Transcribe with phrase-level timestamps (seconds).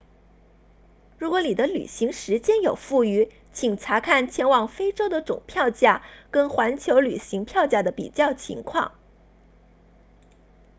[1.19, 8.93] 如果你的旅行时间有富余请查看前往非洲的总票价跟环球旅行票价的比较情况